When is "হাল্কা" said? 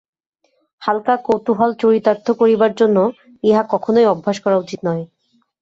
0.81-1.15